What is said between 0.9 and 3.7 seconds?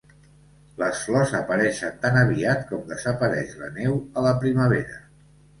flors apareixen tan aviat com desapareix